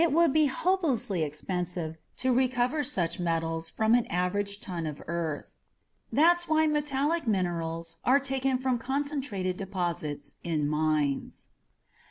It 0.03 0.11
would 0.13 0.33
be 0.33 0.47
hopelessly 0.47 1.21
expensive 1.21 1.95
to 2.17 2.33
recover 2.33 2.81
such 2.83 3.19
metals 3.19 3.69
from 3.69 3.93
an 3.93 4.07
average 4.07 4.59
ton 4.59 4.87
of 4.87 4.99
earth. 5.05 5.53
That's 6.11 6.47
why 6.47 6.65
metallic 6.65 7.27
minerals 7.27 7.97
are 8.03 8.19
taken 8.19 8.57
from 8.57 8.79
concentrated 8.79 9.57
deposits 9.57 10.33
in 10.43 10.67
mines. 10.67 11.49